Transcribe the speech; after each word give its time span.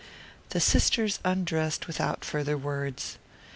The 0.49 0.59
sisters 0.59 1.19
undressed 1.23 1.85
without 1.85 2.25
farther 2.25 2.57
words. 2.57 3.19